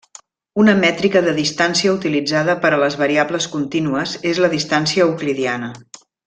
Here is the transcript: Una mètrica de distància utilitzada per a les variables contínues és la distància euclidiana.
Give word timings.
Una 0.61 0.73
mètrica 0.77 1.21
de 1.27 1.33
distància 1.39 1.93
utilitzada 1.97 2.55
per 2.65 2.71
a 2.77 2.79
les 2.85 2.97
variables 3.03 3.47
contínues 3.57 4.15
és 4.33 4.41
la 4.47 4.51
distància 4.59 5.07
euclidiana. 5.11 5.71